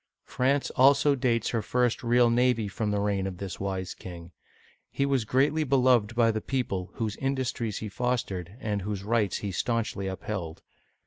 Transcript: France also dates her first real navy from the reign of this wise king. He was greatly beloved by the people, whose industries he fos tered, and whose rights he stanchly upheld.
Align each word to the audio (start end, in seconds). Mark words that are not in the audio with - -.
France 0.23 0.71
also 0.71 1.13
dates 1.13 1.49
her 1.49 1.61
first 1.61 2.01
real 2.01 2.31
navy 2.31 2.67
from 2.67 2.89
the 2.89 2.99
reign 2.99 3.27
of 3.27 3.37
this 3.37 3.59
wise 3.59 3.93
king. 3.93 4.31
He 4.89 5.05
was 5.05 5.25
greatly 5.25 5.63
beloved 5.63 6.15
by 6.15 6.31
the 6.31 6.41
people, 6.41 6.89
whose 6.95 7.17
industries 7.17 7.77
he 7.77 7.87
fos 7.87 8.23
tered, 8.23 8.57
and 8.59 8.81
whose 8.81 9.03
rights 9.03 9.37
he 9.45 9.51
stanchly 9.51 10.07
upheld. 10.07 10.63